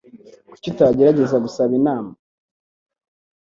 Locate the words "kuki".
0.49-0.67